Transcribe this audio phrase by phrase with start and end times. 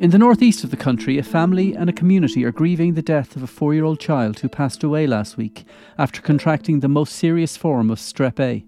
[0.00, 3.34] In the northeast of the country, a family and a community are grieving the death
[3.34, 5.64] of a four year old child who passed away last week
[5.98, 8.64] after contracting the most serious form of strep A.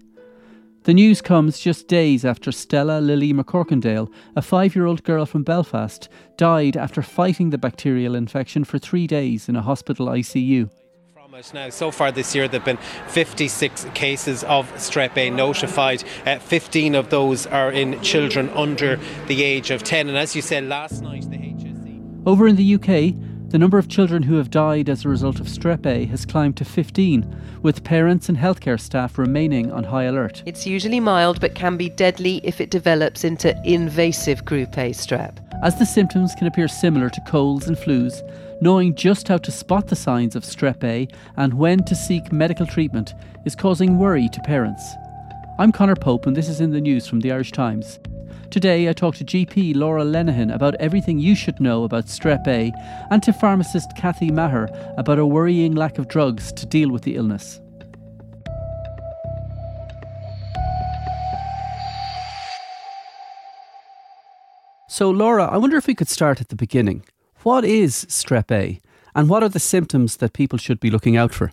[0.83, 5.43] The news comes just days after Stella Lily McCorkindale, a five year old girl from
[5.43, 10.69] Belfast, died after fighting the bacterial infection for three days in a hospital ICU.
[11.53, 12.77] Now, so far this year, there have been
[13.07, 16.03] 56 cases of strep A notified.
[16.25, 20.09] Uh, 15 of those are in children under the age of 10.
[20.09, 22.23] And as you said last night, the HSE.
[22.25, 23.15] Over in the UK,
[23.49, 26.57] the number of children who have died as a result of strep A has climbed
[26.57, 30.43] to 15, with parents and healthcare staff remaining on high alert.
[30.45, 35.37] It's usually mild but can be deadly if it develops into invasive group A strep.
[35.63, 38.21] As the symptoms can appear similar to colds and flus,
[38.61, 42.65] knowing just how to spot the signs of strep A and when to seek medical
[42.67, 44.83] treatment is causing worry to parents.
[45.57, 47.99] I'm Conor Pope, and this is in the news from the Irish Times.
[48.51, 52.71] Today, I talked to GP Laura Lenihan about everything you should know about strep A
[53.09, 57.15] and to pharmacist Kathy Maher about a worrying lack of drugs to deal with the
[57.15, 57.59] illness.
[64.87, 67.03] So, Laura, I wonder if we could start at the beginning.
[67.43, 68.79] What is strep A,
[69.15, 71.51] and what are the symptoms that people should be looking out for?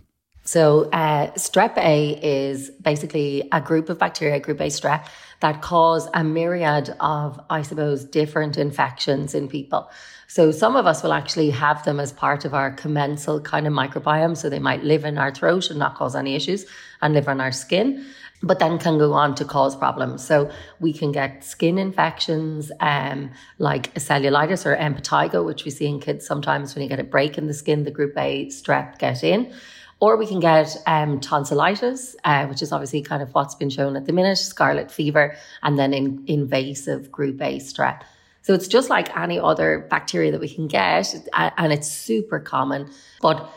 [0.49, 5.07] So, uh, strep A is basically a group of bacteria, group A strep,
[5.41, 9.91] that cause a myriad of, I suppose, different infections in people.
[10.27, 13.75] So, some of us will actually have them as part of our commensal kind of
[13.75, 14.39] microbiome.
[14.39, 16.65] So, they might live in our throat and not cause any issues
[17.03, 18.07] and live on our skin
[18.41, 20.25] but then can go on to cause problems.
[20.25, 25.99] So we can get skin infections, um, like cellulitis or impetigo, which we see in
[25.99, 29.25] kids sometimes when you get a break in the skin, the group A strep get
[29.25, 29.53] in.
[30.01, 33.97] Or we can get um, tonsillitis, uh, which is obviously kind of what's been shown
[33.97, 38.03] at the minute, scarlet fever, and then in, invasive group A strep.
[38.43, 42.89] So it's just like any other bacteria that we can get, and it's super common.
[43.21, 43.51] But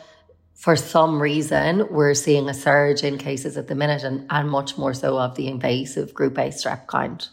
[0.54, 4.76] for some reason, we're seeing a surge in cases at the minute and, and much
[4.76, 7.26] more so of the invasive group A strep kind.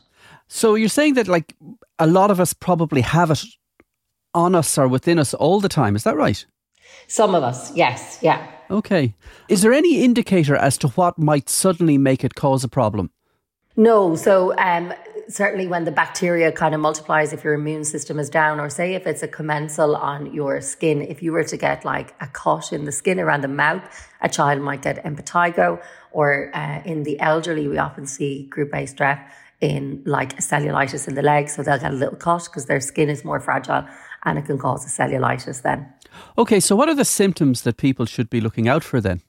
[0.48, 1.56] So you're saying that like
[1.98, 3.44] a lot of us probably have it
[4.34, 5.96] on us or within us all the time.
[5.96, 6.46] Is that right?
[7.08, 8.48] Some of us, yes, yeah.
[8.72, 9.16] Okay.
[9.48, 13.12] Is there any indicator as to what might suddenly make it cause a problem?
[13.76, 14.16] No.
[14.16, 14.94] So um,
[15.28, 18.94] certainly when the bacteria kind of multiplies, if your immune system is down, or say
[18.94, 22.74] if it's a commensal on your skin, if you were to get like a cut
[22.74, 23.84] in the skin around the mouth,
[24.22, 25.82] a child might get impetigo,
[26.12, 29.28] or uh, in the elderly, we often see group A strep
[29.62, 31.50] in like cellulitis in the leg.
[31.50, 33.86] So they'll get a little cut because their skin is more fragile
[34.24, 35.94] and it can cause a cellulitis then.
[36.38, 39.22] Okay, so what are the symptoms that people should be looking out for then?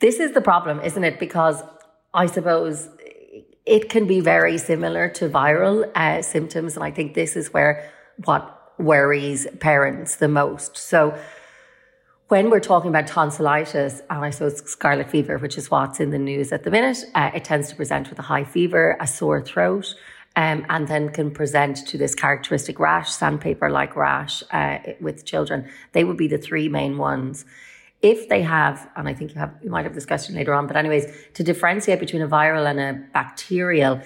[0.00, 1.18] This is the problem, isn't it?
[1.18, 1.62] Because
[2.14, 2.88] I suppose
[3.64, 6.74] it can be very similar to viral uh, symptoms.
[6.74, 7.90] And I think this is where
[8.24, 10.76] what worries parents the most.
[10.76, 11.16] So
[12.28, 16.18] when we're talking about tonsillitis and I suppose scarlet fever, which is what's in the
[16.18, 19.42] news at the minute, uh, it tends to present with a high fever, a sore
[19.42, 19.94] throat,
[20.36, 25.68] um, and then can present to this characteristic rash, sandpaper like rash uh, with children.
[25.92, 27.44] They would be the three main ones
[28.02, 30.66] if they have, and I think you have, you might have this question later on,
[30.66, 34.00] but anyways, to differentiate between a viral and a bacterial,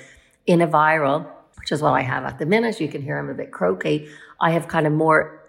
[0.47, 1.26] in a viral,
[1.59, 4.09] which is what I have at the minute, you can hear I'm a bit croaky.
[4.38, 5.42] I have kind of more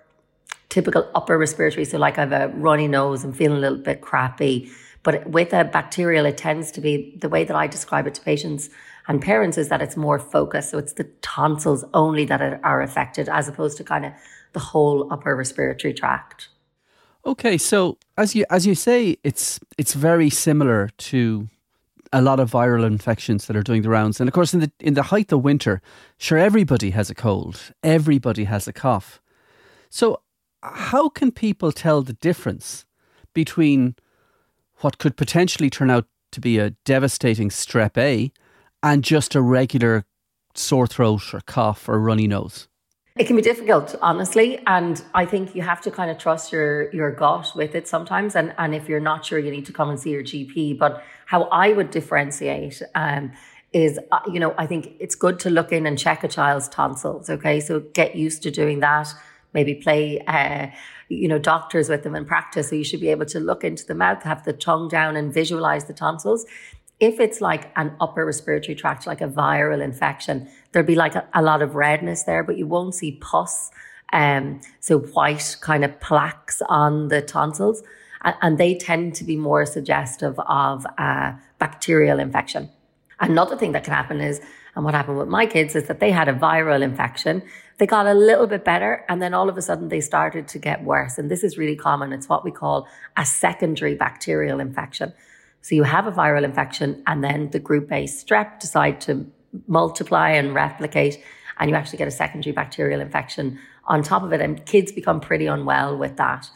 [0.70, 4.02] typical upper respiratory, so like I have a runny nose and feeling a little bit
[4.02, 4.72] crappy.
[5.04, 8.22] But with a bacterial, it tends to be the way that I describe it to
[8.22, 8.70] patients
[9.08, 10.70] and parents is that it's more focused.
[10.70, 14.12] So it's the tonsils only that are affected as opposed to kind of
[14.54, 16.50] the whole upper respiratory tract.
[17.26, 21.48] Okay, so as you as you say, it's it's very similar to
[22.14, 24.20] a lot of viral infections that are doing the rounds.
[24.20, 25.82] And of course, in the in the height of winter,
[26.18, 29.22] sure everybody has a cold, everybody has a cough.
[29.90, 30.22] So,
[30.62, 32.86] how can people tell the difference
[33.34, 33.96] between
[34.82, 38.32] what could potentially turn out to be a devastating strep A
[38.84, 40.06] and just a regular
[40.56, 42.68] sore throat or cough or runny nose?
[43.18, 46.92] It can be difficult, honestly, and I think you have to kind of trust your
[46.92, 48.36] your gut with it sometimes.
[48.36, 50.78] And and if you're not sure, you need to come and see your GP.
[50.78, 53.32] But how I would differentiate um,
[53.74, 56.68] is, uh, you know, I think it's good to look in and check a child's
[56.68, 57.28] tonsils.
[57.28, 59.08] Okay, so get used to doing that.
[59.52, 60.68] Maybe play, uh,
[61.10, 62.70] you know, doctors with them in practice.
[62.70, 65.34] So you should be able to look into the mouth, have the tongue down, and
[65.34, 66.46] visualize the tonsils.
[67.00, 71.28] If it's like an upper respiratory tract, like a viral infection, there'll be like a,
[71.34, 73.70] a lot of redness there, but you won't see pus.
[74.14, 77.84] Um, so white kind of plaques on the tonsils,
[78.24, 82.70] and, and they tend to be more suggestive of a bacterial infection.
[83.20, 84.42] Another thing that can happen is,
[84.78, 87.42] And what happened with my kids is that they had a viral infection.
[87.78, 90.60] They got a little bit better and then all of a sudden they started to
[90.60, 91.18] get worse.
[91.18, 92.12] And this is really common.
[92.12, 95.14] It's what we call a secondary bacterial infection.
[95.62, 99.30] So you have a viral infection and then the group A strep decide to
[99.68, 101.22] multiply and replicate
[101.60, 104.42] and you actually get a secondary bacterial infection on top of it.
[104.42, 106.50] And kids become pretty unwell with that.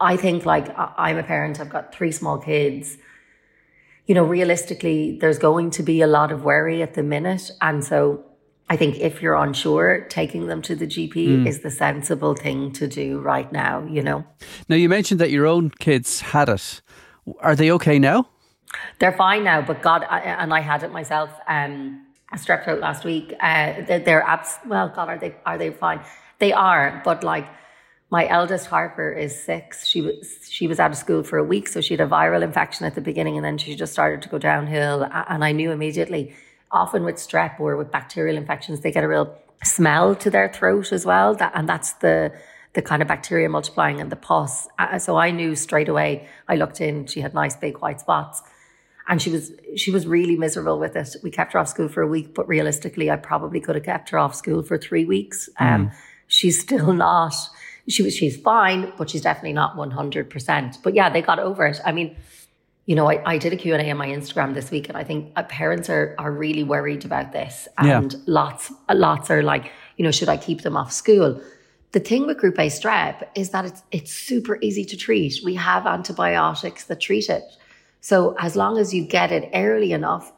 [0.00, 2.98] I think like I'm a parent, I've got three small kids.
[4.06, 7.50] You know, realistically, there's going to be a lot of worry at the minute.
[7.60, 8.24] And so
[8.72, 11.46] I think if you're unsure, taking them to the GP mm.
[11.46, 14.24] is the sensible thing to do right now, you know.
[14.66, 16.80] Now, you mentioned that your own kids had it.
[17.40, 18.30] Are they okay now?
[18.98, 21.28] They're fine now, but God, I, and I had it myself.
[21.46, 23.34] Um, I strep throat last week.
[23.40, 26.00] Uh, they're, they're abs- well, God, are they are they fine?
[26.38, 27.46] They are, but like
[28.08, 29.86] my eldest Harper is six.
[29.86, 32.42] She was she was out of school for a week, so she had a viral
[32.42, 35.06] infection at the beginning, and then she just started to go downhill.
[35.28, 36.34] And I knew immediately.
[36.72, 40.92] Often with strep or with bacterial infections, they get a real smell to their throat
[40.92, 42.32] as well, that, and that's the
[42.74, 44.66] the kind of bacteria multiplying and the pus.
[44.98, 46.26] So I knew straight away.
[46.48, 48.42] I looked in; she had nice big white spots,
[49.06, 51.16] and she was she was really miserable with it.
[51.22, 54.08] We kept her off school for a week, but realistically, I probably could have kept
[54.10, 55.50] her off school for three weeks.
[55.58, 55.94] Um, mm.
[56.26, 57.34] she's still not
[57.88, 60.78] she was she's fine, but she's definitely not one hundred percent.
[60.82, 61.80] But yeah, they got over it.
[61.84, 62.16] I mean,
[62.84, 64.98] you know, I, I did a Q and A on my Instagram this week, and
[64.98, 68.18] I think uh, parents are are really worried about this, and yeah.
[68.26, 71.40] lots lots are like, you know, should I keep them off school?
[71.92, 75.40] The thing with group A strep is that it's it's super easy to treat.
[75.44, 77.44] We have antibiotics that treat it.
[78.00, 80.32] So as long as you get it early enough,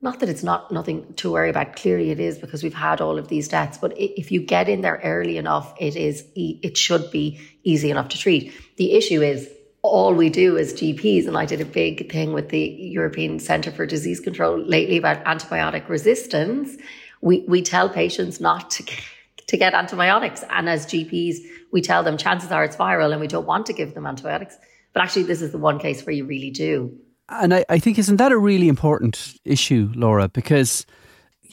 [0.00, 1.76] not that it's not nothing to worry about.
[1.76, 3.76] Clearly, it is because we've had all of these deaths.
[3.76, 8.08] But if you get in there early enough, it is it should be easy enough
[8.10, 8.54] to treat.
[8.76, 9.50] The issue is
[9.84, 13.70] all we do as GPs, and I did a big thing with the European Centre
[13.70, 16.76] for Disease Control lately about antibiotic resistance.
[17.20, 18.98] We we tell patients not to get,
[19.46, 21.36] to get antibiotics, and as GPs,
[21.70, 24.56] we tell them chances are it's viral, and we don't want to give them antibiotics.
[24.94, 26.98] But actually, this is the one case where you really do.
[27.28, 30.28] And I, I think, isn't that a really important issue, Laura?
[30.28, 30.86] Because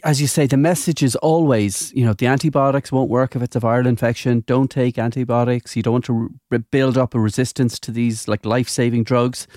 [0.03, 3.55] as you say, the message is always, you know, the antibiotics won't work if it's
[3.55, 4.43] a viral infection.
[4.47, 5.75] Don't take antibiotics.
[5.75, 9.47] You don't want to re- build up a resistance to these like life saving drugs.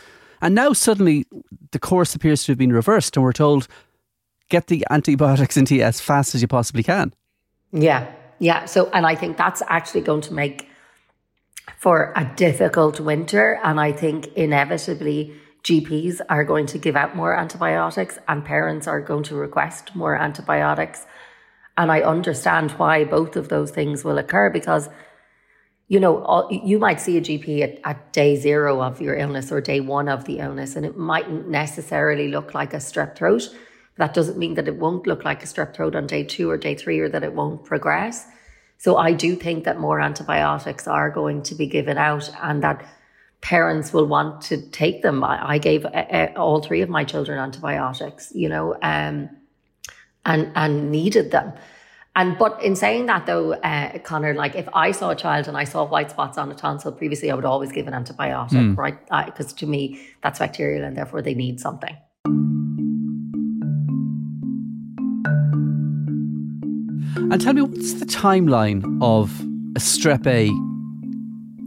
[0.43, 1.27] And now suddenly
[1.73, 3.67] the course appears to have been reversed, and we're told
[4.51, 7.15] get the antibiotics into you as fast as you possibly can.
[7.73, 8.67] Yeah, yeah.
[8.67, 10.69] So, and I think that's actually going to make
[11.79, 13.59] for a difficult winter.
[13.65, 19.01] And I think inevitably GPs are going to give out more antibiotics and parents are
[19.01, 21.07] going to request more antibiotics.
[21.77, 24.91] And I understand why both of those things will occur because,
[25.89, 29.63] you know, you might see a GP at, at day zero of your illness or
[29.63, 33.49] day one of the illness, and it mightn't necessarily look like a strep throat.
[33.97, 36.59] That doesn't mean that it won't look like a strep throat on day two or
[36.59, 38.27] day three or that it won't progress.
[38.77, 42.87] So I do think that more antibiotics are going to be given out and that
[43.45, 45.23] parents will want to take them.
[45.23, 49.29] I, I gave uh, all three of my children antibiotics, you know, um,
[50.25, 51.53] and and needed them.
[52.17, 55.59] And but in saying that though, uh, Conor, like if I saw a child and
[55.59, 58.79] I saw white spots on a tonsil previously, I would always give an antibiotic, mm.
[58.79, 58.99] right?
[59.27, 61.95] Because to me, that's bacterial and therefore they need something.
[67.31, 69.39] And tell me, what's the timeline of
[69.77, 70.49] a strep A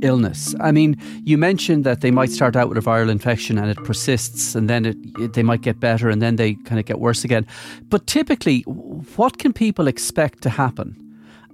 [0.01, 0.55] illness.
[0.59, 3.77] I mean, you mentioned that they might start out with a viral infection and it
[3.83, 6.99] persists, and then it, it, they might get better, and then they kind of get
[6.99, 7.45] worse again.
[7.89, 10.95] But typically, what can people expect to happen?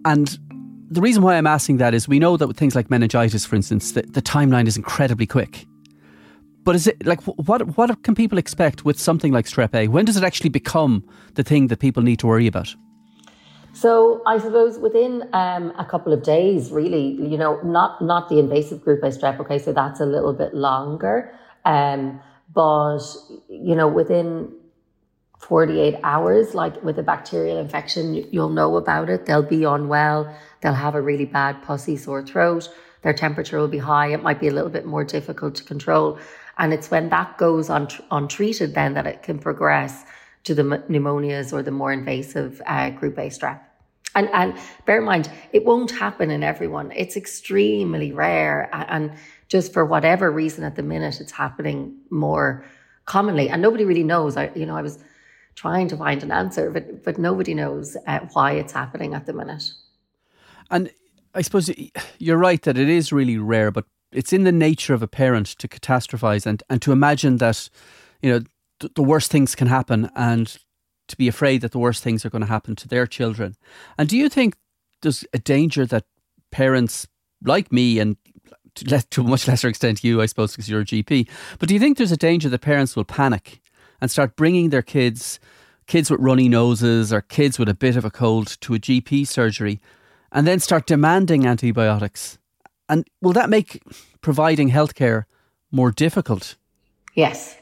[0.06, 0.38] And
[0.90, 3.56] the reason why I'm asking that is we know that with things like meningitis, for
[3.56, 5.66] instance, the, the timeline is incredibly quick.
[6.64, 9.88] But is it like what what can people expect with something like strep A?
[9.90, 12.74] When does it actually become the thing that people need to worry about?
[13.74, 18.38] So I suppose within um, a couple of days, really, you know, not not the
[18.38, 19.40] invasive group A strep.
[19.40, 21.34] Okay, so that's a little bit longer,
[21.66, 22.22] um,
[22.54, 23.02] but
[23.50, 24.54] you know, within
[25.40, 29.26] 48 hours, like with a bacterial infection, you'll know about it.
[29.26, 30.34] They'll be unwell.
[30.62, 32.70] They'll have a really bad pussy sore throat.
[33.02, 34.14] Their temperature will be high.
[34.14, 36.20] It might be a little bit more difficult to control.
[36.58, 40.06] And it's when that goes un- untreated then that it can progress
[40.44, 43.62] to the pneumonias or the more invasive uh, group A strep.
[44.16, 46.92] And, and bear in mind, it won't happen in everyone.
[46.96, 48.70] It's extremely rare.
[48.74, 49.14] And
[49.48, 52.64] just for whatever reason at the minute, it's happening more
[53.06, 53.50] commonly.
[53.50, 54.38] And nobody really knows.
[54.38, 55.00] I, you know, I was
[55.56, 59.34] trying to find an answer, but, but nobody knows uh, why it's happening at the
[59.34, 59.72] minute.
[60.70, 60.92] And
[61.34, 61.72] I suppose
[62.20, 65.48] you're right that it is really rare, but it's in the nature of a parent
[65.48, 67.70] to catastrophize and, and to imagine that,
[68.22, 68.42] you know,
[68.96, 70.58] the worst things can happen and
[71.08, 73.56] to be afraid that the worst things are going to happen to their children.
[73.98, 74.56] And do you think
[75.02, 76.06] there's a danger that
[76.52, 77.08] parents
[77.44, 78.18] like me and
[78.76, 81.28] to, a much lesser extent you, I suppose, because you're a GP,
[81.60, 83.62] but do you think there's a danger that parents will panic
[84.02, 85.40] and start bringing their kids,
[85.88, 89.28] kids with runny noses or kids with a bit of a cold, to a GP
[89.28, 89.80] surgery
[90.32, 92.40] and then start demanding antibiotics?
[92.90, 93.82] And will that make
[94.22, 95.26] providing healthcare
[95.72, 96.56] more difficult?
[97.14, 97.58] Yes.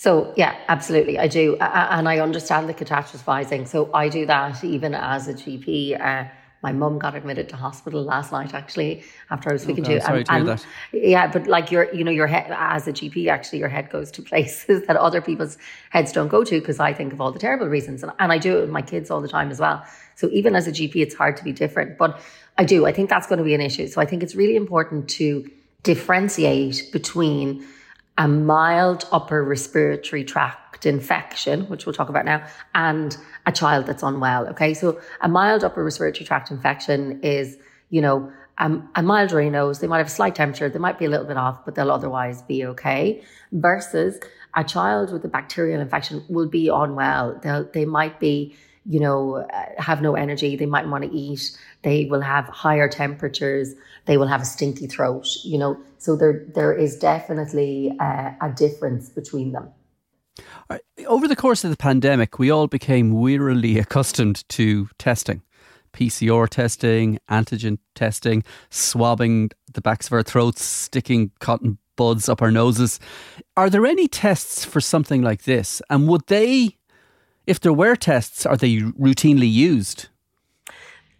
[0.00, 1.18] So, yeah, absolutely.
[1.18, 1.58] I do.
[1.58, 3.68] And I understand the catastrophizing.
[3.68, 6.00] So, I do that even as a GP.
[6.00, 6.24] Uh,
[6.62, 9.94] my mum got admitted to hospital last night, actually, after I was speaking oh, to
[9.96, 10.00] you.
[10.00, 10.66] Sorry and, to hear and, that.
[10.94, 14.10] Yeah, but like your, you know, your head as a GP, actually, your head goes
[14.12, 15.58] to places that other people's
[15.90, 18.38] heads don't go to because I think of all the terrible reasons, and, and I
[18.38, 19.84] do it with my kids all the time as well.
[20.14, 22.18] So even as a GP, it's hard to be different, but
[22.56, 22.86] I do.
[22.86, 23.86] I think that's going to be an issue.
[23.86, 25.46] So I think it's really important to
[25.82, 27.66] differentiate between
[28.18, 34.02] a mild upper respiratory tract infection, which we'll talk about now, and a child that's
[34.02, 34.46] unwell.
[34.48, 34.74] Okay.
[34.74, 37.56] So a mild upper respiratory tract infection is,
[37.88, 39.80] you know, um, a mild runny nose.
[39.80, 40.68] They might have a slight temperature.
[40.68, 43.22] They might be a little bit off, but they'll otherwise be okay.
[43.52, 44.20] Versus
[44.54, 47.40] a child with a bacterial infection will be unwell.
[47.42, 48.54] They'll, they might be,
[48.86, 50.56] you know, uh, have no energy.
[50.56, 51.56] They might want to eat.
[51.82, 53.74] They will have higher temperatures.
[54.06, 55.78] They will have a stinky throat, you know.
[55.98, 59.68] So there, there is definitely uh, a difference between them.
[61.06, 65.42] Over the course of the pandemic, we all became wearily accustomed to testing.
[65.92, 72.50] PCR testing, antigen testing, swabbing the backs of our throats, sticking cotton buds up our
[72.50, 73.00] noses.
[73.56, 75.82] Are there any tests for something like this?
[75.90, 76.78] And would they,
[77.50, 80.06] if there were tests, are they routinely used?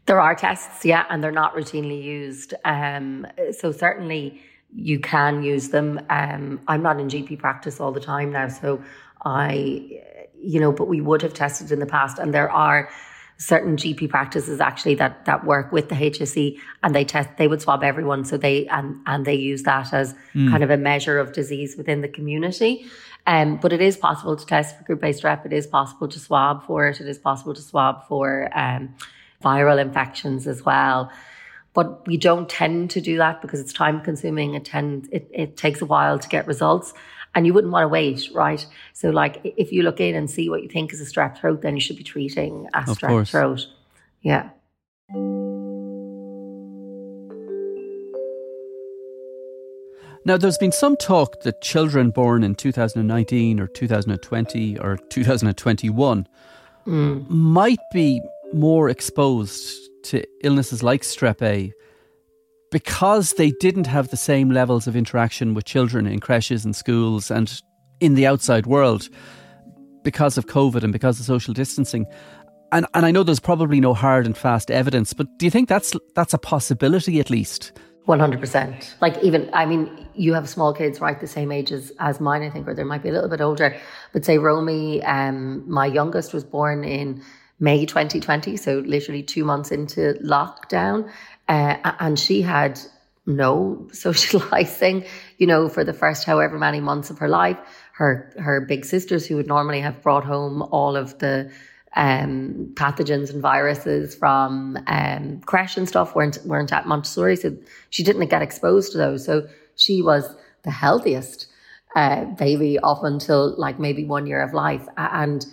[0.06, 2.54] There are tests, yeah, and they're not routinely used.
[2.64, 4.40] Um, so certainly
[4.72, 5.98] you can use them.
[6.08, 8.80] Um, I'm not in GP practice all the time now, so
[9.24, 10.00] I,
[10.40, 12.88] you know, but we would have tested in the past, and there are
[13.36, 17.28] certain GP practices actually that that work with the HSE, and they test.
[17.38, 20.48] They would swab everyone, so they and and they use that as mm.
[20.48, 22.86] kind of a measure of disease within the community.
[23.26, 25.44] Um, but it is possible to test for group A strep.
[25.46, 27.00] It is possible to swab for it.
[27.00, 28.94] It is possible to swab for um,
[29.44, 31.10] viral infections as well.
[31.72, 34.54] But we don't tend to do that because it's time consuming.
[34.54, 36.92] It tends, it, it takes a while to get results
[37.34, 38.66] and you wouldn't want to wait, right?
[38.92, 41.62] So like if you look in and see what you think is a strep throat,
[41.62, 43.66] then you should be treating a strep throat.
[44.22, 44.50] Yeah.
[50.26, 56.28] Now, there's been some talk that children born in 2019 or 2020 or 2021
[56.86, 57.28] mm.
[57.28, 58.20] might be
[58.52, 61.72] more exposed to illnesses like strep A
[62.70, 67.30] because they didn't have the same levels of interaction with children in creches and schools
[67.30, 67.60] and
[68.00, 69.08] in the outside world
[70.02, 72.06] because of COVID and because of social distancing.
[72.72, 75.68] And and I know there's probably no hard and fast evidence, but do you think
[75.68, 77.72] that's that's a possibility at least?
[78.06, 78.96] One hundred percent.
[79.00, 82.42] Like even I mean, you have small kids right the same age as, as mine,
[82.42, 83.76] I think, or they might be a little bit older.
[84.12, 87.22] But say Romy, um, my youngest was born in
[87.60, 91.10] May 2020, so literally two months into lockdown.
[91.48, 92.80] Uh, and she had
[93.26, 95.04] no socializing,
[95.38, 97.58] you know, for the first however many months of her life.
[97.92, 101.52] Her, her big sisters, who would normally have brought home all of the
[101.96, 107.36] um, pathogens and viruses from um, creche and stuff, weren't, weren't at Montessori.
[107.36, 107.56] So
[107.90, 109.24] she didn't get exposed to those.
[109.24, 110.32] So she was
[110.62, 111.48] the healthiest
[111.96, 114.86] uh, baby up until like maybe one year of life.
[114.96, 115.44] And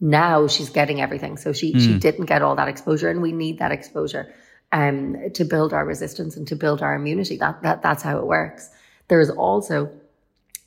[0.00, 1.36] now she's getting everything.
[1.36, 1.80] So she, mm.
[1.80, 1.98] she hmm.
[1.98, 4.34] didn't get all that exposure and we need that exposure
[4.72, 7.36] um, to build our resistance and to build our immunity.
[7.36, 8.68] That, that That's how it works.
[9.06, 9.92] There is also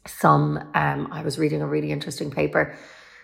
[0.05, 2.77] some, um, I was reading a really interesting paper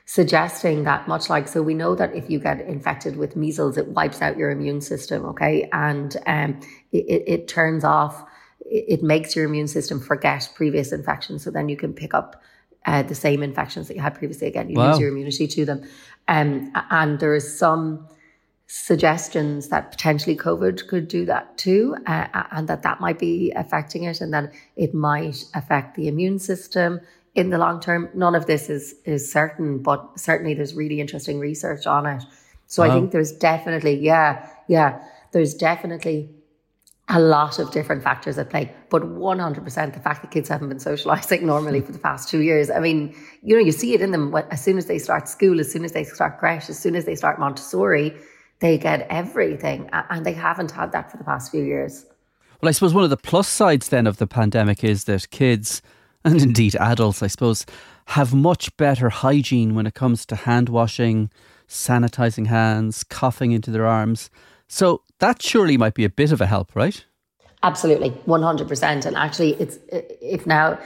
[0.05, 3.87] suggesting that much like, so we know that if you get infected with measles, it
[3.87, 5.69] wipes out your immune system, okay?
[5.71, 6.59] And um,
[6.91, 8.23] it, it turns off,
[8.65, 11.43] it makes your immune system forget previous infections.
[11.43, 12.41] So then you can pick up
[12.85, 14.69] uh, the same infections that you had previously again.
[14.69, 14.91] You wow.
[14.91, 15.83] lose your immunity to them.
[16.27, 18.07] Um, and there is some
[18.67, 24.03] suggestions that potentially COVID could do that too, uh, and that that might be affecting
[24.03, 26.99] it, and that it might affect the immune system
[27.35, 28.09] in the long term.
[28.13, 32.23] None of this is is certain, but certainly there's really interesting research on it.
[32.67, 32.89] So wow.
[32.89, 34.99] I think there's definitely, yeah, yeah,
[35.31, 36.29] there's definitely
[37.09, 40.79] a lot of different factors at play, but 100% the fact that kids haven't been
[40.79, 42.71] socializing normally for the past two years.
[42.71, 45.59] I mean, you know, you see it in them as soon as they start school,
[45.59, 48.15] as soon as they start creche, as soon as they start Montessori,
[48.59, 49.89] they get everything.
[49.91, 52.05] And they haven't had that for the past few years.
[52.61, 55.81] Well, I suppose one of the plus sides then of the pandemic is that kids,
[56.25, 57.65] and indeed adults, I suppose,
[58.05, 61.29] have much better hygiene when it comes to hand washing,
[61.67, 64.29] sanitizing hands, coughing into their arms.
[64.67, 67.03] So that surely might be a bit of a help, right?
[67.61, 69.05] Absolutely, 100%.
[69.05, 70.77] And actually, it's if now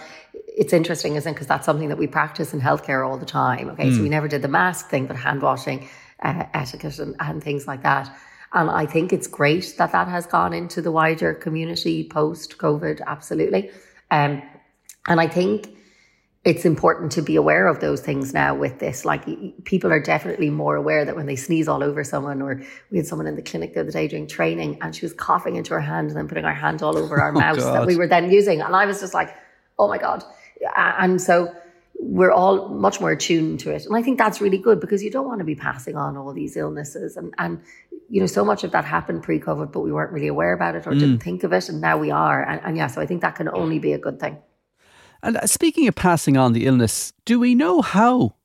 [0.58, 1.34] it's interesting, isn't it?
[1.34, 3.70] Because that's something that we practice in healthcare all the time.
[3.72, 3.96] Okay, mm.
[3.96, 4.12] so we hmm.
[4.12, 5.88] never did the mask thing, but hand washing,
[6.22, 8.10] uh, etiquette, and, and things like that.
[8.54, 13.02] And I think it's great that that has gone into the wider community post COVID.
[13.06, 13.72] Absolutely.
[14.10, 14.42] Um,
[15.08, 15.78] and I think
[16.48, 19.04] it's important to be aware of those things now with this.
[19.04, 19.26] Like
[19.66, 23.06] people are definitely more aware that when they sneeze all over someone, or we had
[23.06, 25.82] someone in the clinic the other day doing training and she was coughing into her
[25.82, 27.58] hand and then putting her hand all over our oh, God.
[27.58, 28.62] that we were then using.
[28.62, 29.36] And I was just like,
[29.78, 30.24] oh my God.
[30.78, 31.54] And so
[32.00, 33.86] we're all much more attuned to it.
[33.86, 36.32] And I think that's really good because you don't want to be passing on all
[36.32, 37.18] these illnesses.
[37.18, 37.62] And, and
[38.10, 40.76] you know, so much of that happened pre COVID, but we weren't really aware about
[40.76, 41.00] it or mm.
[41.00, 41.68] didn't think of it.
[41.68, 42.42] And now we are.
[42.42, 44.38] And, and yeah, so I think that can only be a good thing.
[45.28, 48.36] And uh, speaking of passing on the illness, do we know how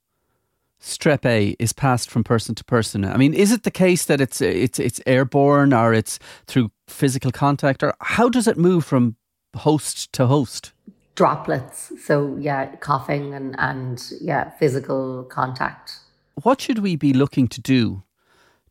[0.81, 3.05] strep A is passed from person to person?
[3.05, 7.31] I mean, is it the case that it's it's it's airborne or it's through physical
[7.31, 9.15] contact, or how does it move from
[9.55, 10.73] host to host?
[11.15, 11.93] Droplets.
[12.05, 16.01] So yeah, coughing and and yeah, physical contact.
[16.43, 18.03] What should we be looking to do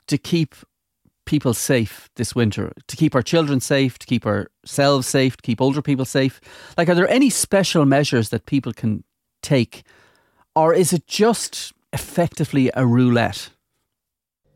[0.08, 0.53] to keep
[1.31, 5.61] people safe this winter, to keep our children safe, to keep ourselves safe, to keep
[5.61, 6.41] older people safe?
[6.77, 9.05] Like, are there any special measures that people can
[9.41, 9.83] take?
[10.57, 13.50] Or is it just effectively a roulette?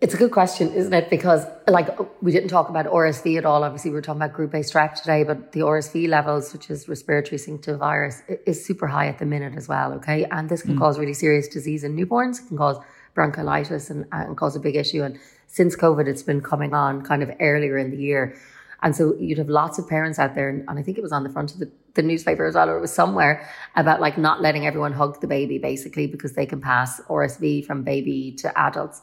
[0.02, 1.10] It's a good question, isn't it?
[1.10, 1.88] Because, like,
[2.22, 3.64] we didn't talk about RSV at all.
[3.64, 6.90] Obviously, we were talking about group A strep today, but the RSV levels, which is
[6.90, 9.94] respiratory syncytial virus, is super high at the minute as well.
[9.94, 10.26] Okay.
[10.26, 10.80] And this can mm.
[10.80, 12.44] cause really serious disease in newborns.
[12.44, 12.78] It can cause
[13.16, 15.04] bronchiolitis and, and cause a big issue.
[15.04, 15.18] And
[15.56, 18.36] since COVID, it's been coming on kind of earlier in the year.
[18.84, 21.24] And so you'd have lots of parents out there, and, I think it was on
[21.24, 24.42] the front of the, the newspaper as well, or it was somewhere about like not
[24.42, 29.02] letting everyone hug the baby basically because they can pass RSV from baby to adults.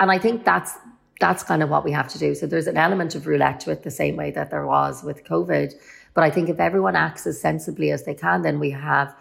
[0.00, 0.72] And I think that's
[1.20, 2.34] that's kind of what we have to do.
[2.34, 5.24] So there's an element of roulette to it the same way that there was with
[5.24, 5.74] COVID.
[6.14, 9.14] But I think if everyone acts as sensibly as they can, then we have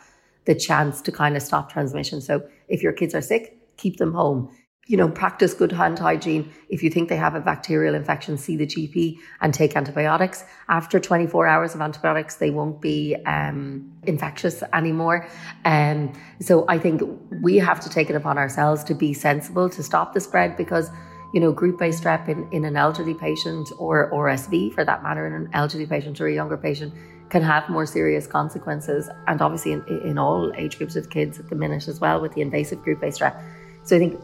[0.46, 2.22] the chance to kind of stop transmission.
[2.22, 4.50] So if your kids are sick, keep them home.
[4.88, 6.52] You know, practice good hand hygiene.
[6.70, 10.44] If you think they have a bacterial infection, see the GP and take antibiotics.
[10.70, 15.28] After 24 hours of antibiotics, they won't be um, infectious anymore.
[15.66, 17.04] Um, so I think
[17.42, 20.90] we have to take it upon ourselves to be sensible to stop the spread because
[21.34, 25.26] you know, group A strep in, in an elderly patient or RSV for that matter
[25.26, 26.94] in an elderly patient or a younger patient
[27.30, 29.10] can have more serious consequences.
[29.28, 32.34] And obviously in, in all age groups of kids at the minute as well with
[32.34, 33.42] the invasive group A strep.
[33.84, 34.22] So I think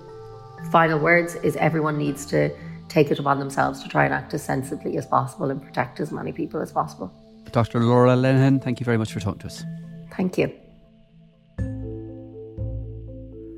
[0.72, 2.50] final words is everyone needs to
[2.90, 6.12] take it upon themselves to try and act as sensibly as possible and protect as
[6.12, 7.12] many people as possible.
[7.52, 7.82] Dr.
[7.82, 9.64] Laura Lenihan, thank you very much for talking to us.
[10.12, 10.54] Thank you.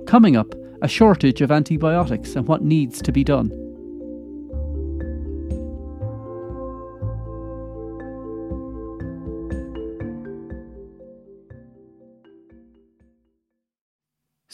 [0.06, 3.52] Coming up, a shortage of antibiotics and what needs to be done.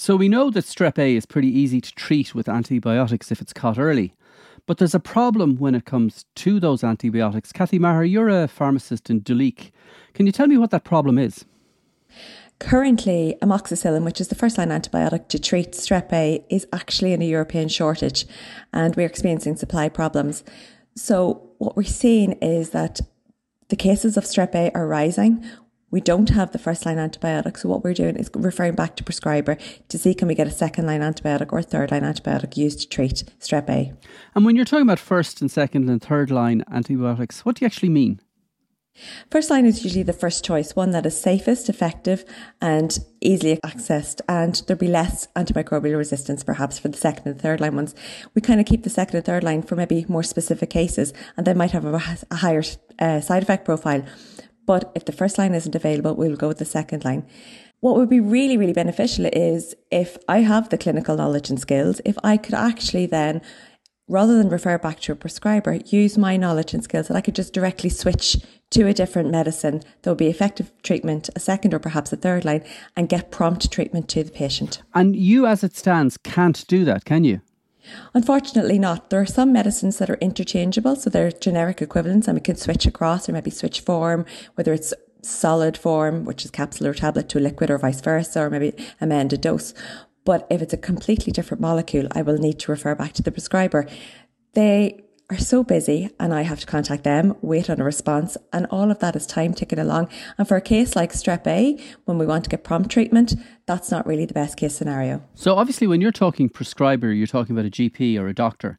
[0.06, 3.54] So we know that strep A is pretty easy to treat with antibiotics if it's
[3.54, 4.14] caught early.
[4.68, 7.52] But there's a problem when it comes to those antibiotics.
[7.52, 9.72] Kathy Maher, you're a pharmacist in Duleek.
[10.14, 11.46] Can you tell me what that problem is?
[12.60, 17.24] Currently, amoxicillin, which is the first line antibiotic to treat strep A, is actually in
[17.24, 18.28] a European shortage
[18.72, 20.44] and we're experiencing supply problems.
[20.96, 23.00] So, what we're seeing is that
[23.70, 25.44] the cases of strep A are rising
[25.92, 27.58] we don't have the first line antibiotic.
[27.58, 29.58] So what we're doing is referring back to prescriber
[29.90, 32.90] to see can we get a second line antibiotic or third line antibiotic used to
[32.90, 33.94] treat strep A.
[34.34, 37.68] And when you're talking about first and second and third line antibiotics, what do you
[37.68, 38.20] actually mean?
[39.30, 42.24] First line is usually the first choice, one that is safest, effective,
[42.62, 47.60] and easily accessed, and there'll be less antimicrobial resistance perhaps for the second and third
[47.60, 47.94] line ones.
[48.34, 51.46] We kind of keep the second and third line for maybe more specific cases, and
[51.46, 52.64] they might have a, a higher
[52.98, 54.06] uh, side effect profile.
[54.66, 57.26] But if the first line isn't available, we'll go with the second line.
[57.82, 62.02] What would be really, really beneficial is if I have the clinical knowledge and skills,
[62.04, 63.42] if I could actually then,
[64.08, 67.36] rather than refer back to a prescriber, use my knowledge and skills that I could
[67.36, 68.38] just directly switch
[68.72, 72.46] to a different medicine that would be effective treatment, a second or perhaps a third
[72.46, 72.64] line,
[72.96, 74.82] and get prompt treatment to the patient.
[74.94, 77.42] And you, as it stands, can't do that, can you?
[78.14, 79.10] Unfortunately, not.
[79.10, 82.86] There are some medicines that are interchangeable, so they're generic equivalents, and we can switch
[82.86, 87.40] across or maybe switch form, whether it's solid form, which is capsule or tablet, to
[87.40, 89.74] liquid or vice versa, or maybe amend a dose.
[90.24, 93.32] But if it's a completely different molecule, I will need to refer back to the
[93.32, 93.88] prescriber.
[94.54, 98.66] They are so busy and I have to contact them, wait on a response, and
[98.68, 100.10] all of that is time ticking along.
[100.38, 103.36] And for a case like strep A, when we want to get prompt treatment,
[103.66, 105.24] that's not really the best case scenario.
[105.34, 108.78] So, obviously, when you're talking prescriber, you're talking about a GP or a doctor.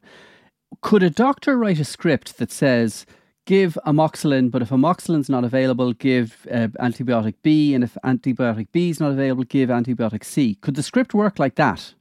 [0.81, 3.05] Could a doctor write a script that says,
[3.45, 8.89] give amoxicillin, but if amoxicillin's not available, give uh, antibiotic B, and if antibiotic B
[8.89, 10.55] is not available, give antibiotic C?
[10.55, 11.93] Could the script work like that?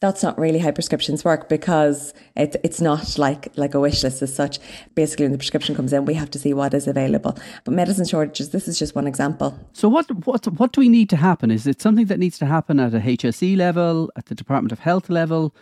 [0.00, 4.22] That's not really how prescriptions work because it, it's not like like a wish list
[4.22, 4.58] as such.
[4.94, 7.38] Basically, when the prescription comes in, we have to see what is available.
[7.64, 9.58] But medicine shortages, this is just one example.
[9.72, 11.50] So what what what do we need to happen?
[11.50, 14.78] Is it something that needs to happen at a HSE level, at the Department of
[14.78, 15.54] Health level?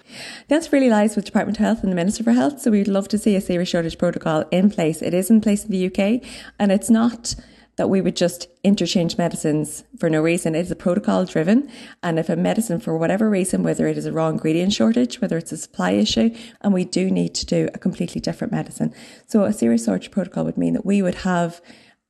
[0.46, 2.60] The answer really lies with Department of Health and the Minister for Health.
[2.60, 5.02] So we'd love to see a serious shortage protocol in place.
[5.02, 6.22] It is in place in the UK,
[6.60, 7.34] and it's not
[7.78, 10.54] that we would just interchange medicines for no reason.
[10.54, 11.70] It is a protocol driven.
[12.02, 15.38] And if a medicine, for whatever reason, whether it is a raw ingredient shortage, whether
[15.38, 18.92] it's a supply issue, and we do need to do a completely different medicine.
[19.26, 21.62] So a serious shortage protocol would mean that we would have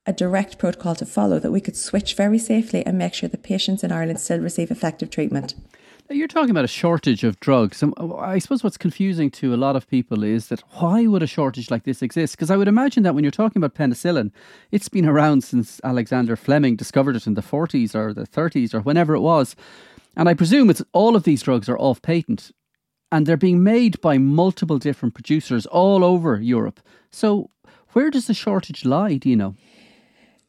[0.05, 3.43] a direct protocol to follow that we could switch very safely and make sure that
[3.43, 5.53] patients in Ireland still receive effective treatment.
[6.11, 7.83] You're talking about a shortage of drugs.
[7.83, 11.27] Uh, I suppose what's confusing to a lot of people is that why would a
[11.27, 12.35] shortage like this exist?
[12.35, 14.31] Because I would imagine that when you're talking about penicillin,
[14.71, 18.81] it's been around since Alexander Fleming discovered it in the 40s or the 30s or
[18.81, 19.55] whenever it was.
[20.17, 22.49] And I presume it's all of these drugs are off patent
[23.11, 26.79] and they're being made by multiple different producers all over Europe.
[27.11, 27.51] So
[27.93, 29.55] where does the shortage lie, do you know?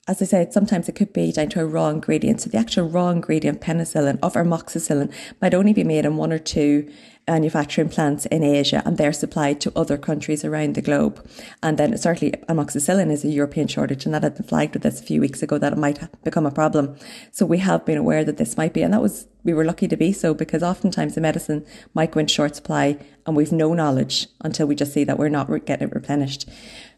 [0.09, 2.41] As I said, sometimes it could be down to a raw ingredient.
[2.41, 6.39] So the actual raw ingredient, penicillin or amoxicillin, might only be made in one or
[6.39, 6.91] two
[7.29, 11.25] manufacturing plants in Asia and they're supplied to other countries around the globe.
[11.63, 15.01] And then certainly amoxicillin is a European shortage and that had been flagged with us
[15.01, 16.97] a few weeks ago that it might become a problem.
[17.31, 19.87] So we have been aware that this might be, and that was, we were lucky
[19.87, 23.75] to be so because oftentimes the medicine might go in short supply and we've no
[23.75, 26.49] knowledge until we just see that we're not getting it replenished.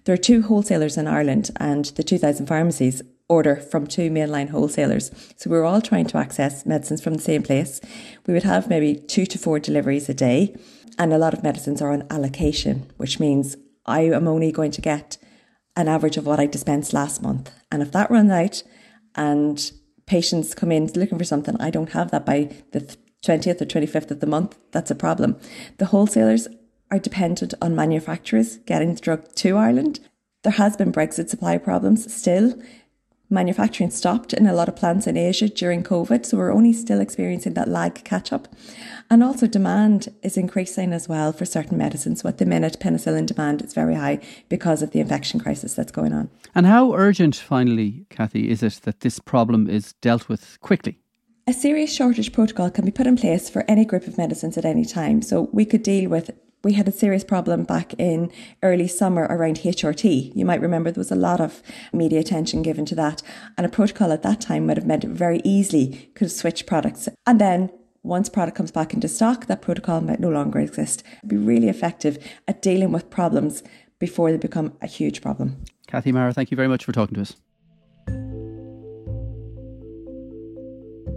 [0.04, 5.10] There are two wholesalers in Ireland and the 2,000 pharmacies order from two mainline wholesalers.
[5.36, 7.80] So we are all trying to access medicines from the same place.
[8.26, 10.54] We would have maybe two to four deliveries a day,
[10.98, 14.80] and a lot of medicines are on allocation, which means I am only going to
[14.80, 15.18] get
[15.76, 17.50] an average of what I dispensed last month.
[17.70, 18.62] And if that runs out
[19.14, 19.72] and
[20.06, 22.80] patients come in looking for something, I don't have that by the
[23.24, 25.38] 20th or 25th of the month, that's a problem.
[25.78, 26.48] The wholesalers
[26.92, 29.98] are dependent on manufacturers getting the drug to Ireland.
[30.42, 32.54] There has been Brexit supply problems still
[33.32, 36.24] manufacturing stopped in a lot of plants in Asia during COVID.
[36.24, 38.46] So we're only still experiencing that lag catch up.
[39.10, 42.20] And also demand is increasing as well for certain medicines.
[42.20, 45.92] So at the minute, penicillin demand is very high because of the infection crisis that's
[45.92, 46.30] going on.
[46.54, 50.98] And how urgent, finally, Kathy, is it that this problem is dealt with quickly?
[51.48, 54.64] A serious shortage protocol can be put in place for any group of medicines at
[54.64, 55.22] any time.
[55.22, 56.30] So we could deal with
[56.64, 58.30] we had a serious problem back in
[58.62, 60.32] early summer around HRT.
[60.34, 63.22] You might remember there was a lot of media attention given to that,
[63.56, 67.08] and a protocol at that time would have meant very easily could have switched products.
[67.26, 67.70] And then
[68.04, 71.02] once product comes back into stock, that protocol might no longer exist.
[71.18, 73.62] It'd be really effective at dealing with problems
[73.98, 75.64] before they become a huge problem.
[75.86, 77.36] Kathy Maher, thank you very much for talking to us.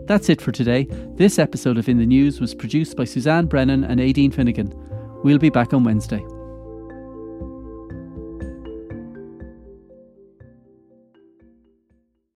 [0.08, 0.88] That's it for today.
[1.16, 4.72] This episode of In the News was produced by Suzanne Brennan and Aideen Finnegan.
[5.26, 6.35] We'll be back on Wednesday.